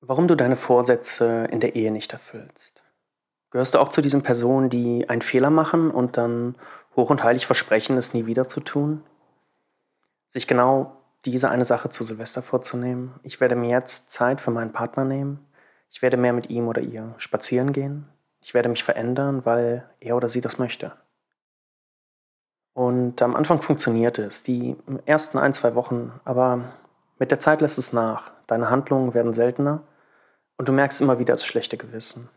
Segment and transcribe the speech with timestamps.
[0.00, 2.84] Warum du deine Vorsätze in der Ehe nicht erfüllst.
[3.50, 6.54] Gehörst du auch zu diesen Personen, die einen Fehler machen und dann
[6.94, 9.02] hoch und heilig versprechen, es nie wieder zu tun?
[10.28, 13.18] Sich genau diese eine Sache zu Silvester vorzunehmen.
[13.22, 15.44] Ich werde mir jetzt Zeit für meinen Partner nehmen.
[15.90, 18.06] Ich werde mehr mit ihm oder ihr spazieren gehen.
[18.40, 20.92] Ich werde mich verändern, weil er oder sie das möchte.
[22.72, 26.72] Und am Anfang funktioniert es, die ersten ein, zwei Wochen, aber
[27.18, 28.30] mit der Zeit lässt es nach.
[28.46, 29.82] Deine Handlungen werden seltener
[30.56, 32.28] und du merkst immer wieder das schlechte Gewissen.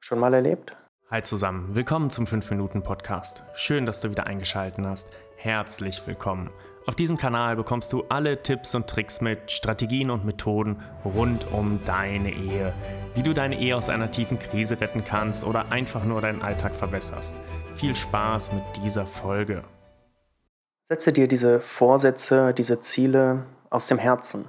[0.00, 0.74] Schon mal erlebt?
[1.10, 3.44] Hi zusammen, willkommen zum 5-Minuten-Podcast.
[3.54, 5.10] Schön, dass du wieder eingeschaltet hast.
[5.36, 6.50] Herzlich willkommen.
[6.86, 11.80] Auf diesem Kanal bekommst du alle Tipps und Tricks mit, Strategien und Methoden rund um
[11.84, 12.72] deine Ehe.
[13.14, 16.74] Wie du deine Ehe aus einer tiefen Krise retten kannst oder einfach nur deinen Alltag
[16.74, 17.40] verbesserst.
[17.74, 19.64] Viel Spaß mit dieser Folge.
[20.82, 24.48] Setze dir diese Vorsätze, diese Ziele aus dem Herzen,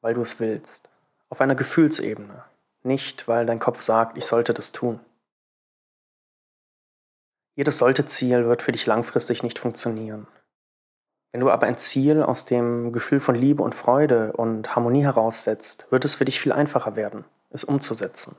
[0.00, 0.88] weil du es willst,
[1.28, 2.44] auf einer Gefühlsebene,
[2.82, 5.00] nicht weil dein Kopf sagt, ich sollte das tun.
[7.54, 10.26] Jedes sollte Ziel wird für dich langfristig nicht funktionieren.
[11.32, 15.86] Wenn du aber ein Ziel aus dem Gefühl von Liebe und Freude und Harmonie heraussetzt,
[15.90, 18.36] wird es für dich viel einfacher werden, es umzusetzen,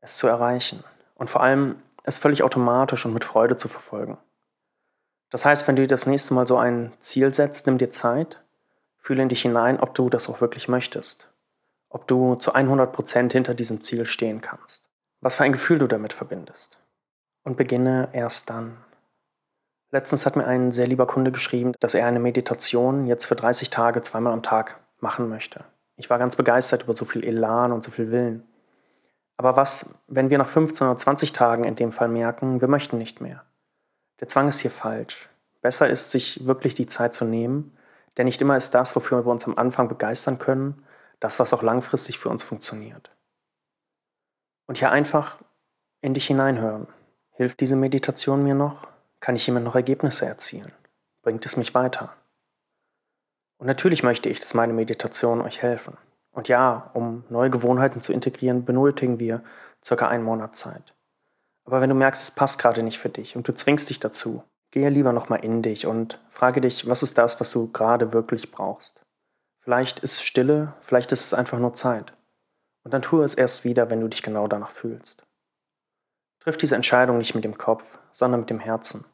[0.00, 4.18] es zu erreichen und vor allem es völlig automatisch und mit Freude zu verfolgen.
[5.30, 8.42] Das heißt, wenn du dir das nächste Mal so ein Ziel setzt, nimm dir Zeit,
[8.98, 11.28] fühle in dich hinein, ob du das auch wirklich möchtest,
[11.88, 14.88] ob du zu 100% hinter diesem Ziel stehen kannst,
[15.20, 16.78] was für ein Gefühl du damit verbindest.
[17.42, 18.76] Und beginne erst dann.
[19.90, 23.70] Letztens hat mir ein sehr lieber Kunde geschrieben, dass er eine Meditation jetzt für 30
[23.70, 25.64] Tage zweimal am Tag machen möchte.
[25.96, 28.46] Ich war ganz begeistert über so viel Elan und so viel Willen.
[29.36, 32.98] Aber was, wenn wir nach 15 oder 20 Tagen in dem Fall merken, wir möchten
[32.98, 33.42] nicht mehr?
[34.20, 35.28] Der Zwang ist hier falsch.
[35.62, 37.76] Besser ist, sich wirklich die Zeit zu nehmen,
[38.16, 40.84] denn nicht immer ist das, wofür wir uns am Anfang begeistern können,
[41.20, 43.10] das, was auch langfristig für uns funktioniert.
[44.66, 45.40] Und hier einfach
[46.00, 46.86] in dich hineinhören.
[47.32, 48.88] Hilft diese Meditation mir noch?
[49.20, 50.72] Kann ich hiermit noch Ergebnisse erzielen?
[51.22, 52.14] Bringt es mich weiter?
[53.58, 55.96] Und natürlich möchte ich, dass meine Meditationen euch helfen.
[56.32, 59.42] Und ja, um neue Gewohnheiten zu integrieren, benötigen wir
[59.84, 60.94] circa einen Monat Zeit.
[61.70, 64.42] Aber wenn du merkst, es passt gerade nicht für dich und du zwingst dich dazu,
[64.72, 68.50] gehe lieber nochmal in dich und frage dich, was ist das, was du gerade wirklich
[68.50, 69.00] brauchst.
[69.60, 72.12] Vielleicht ist Stille, vielleicht ist es einfach nur Zeit.
[72.82, 75.24] Und dann tue es erst wieder, wenn du dich genau danach fühlst.
[76.40, 79.04] Triff diese Entscheidung nicht mit dem Kopf, sondern mit dem Herzen.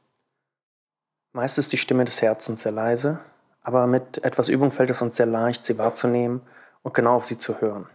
[1.35, 3.19] Meist ist die Stimme des Herzens sehr leise,
[3.61, 6.41] aber mit etwas Übung fällt es uns sehr leicht, sie wahrzunehmen
[6.83, 7.87] und genau auf sie zu hören.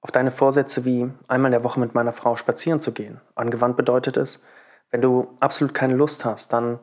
[0.00, 3.20] Auf deine Vorsätze wie einmal in der Woche mit meiner Frau spazieren zu gehen.
[3.34, 4.42] Angewandt bedeutet es,
[4.90, 6.78] wenn du absolut keine Lust hast, dann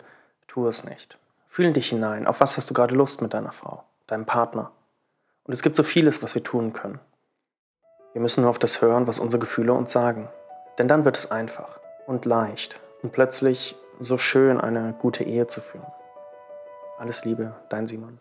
[0.48, 1.18] tu es nicht.
[1.48, 2.28] Fühl dich hinein.
[2.28, 4.72] Auf was hast du gerade Lust mit deiner Frau, deinem Partner?
[5.46, 7.00] Und es gibt so vieles, was wir tun können.
[8.14, 10.30] Wir müssen nur auf das hören, was unsere Gefühle uns sagen.
[10.78, 15.62] Denn dann wird es einfach und leicht und plötzlich so schön, eine gute Ehe zu
[15.62, 15.86] führen.
[16.98, 18.20] Alles Liebe, dein Simon.